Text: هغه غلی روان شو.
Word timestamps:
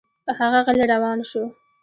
هغه 0.39 0.59
غلی 0.65 0.85
روان 0.93 1.19
شو. 1.29 1.43